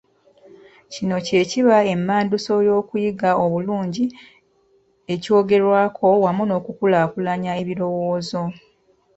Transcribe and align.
Kino 0.93 1.15
kye 1.25 1.41
kiba 1.49 1.77
emmanduso 1.93 2.53
y’okuyiga 2.67 3.29
obulungi 3.43 4.05
ekyogerwako 5.13 6.07
wamu 6.23 6.43
n’okukulaakulanya 6.45 7.51
ebirowoozo. 7.61 8.41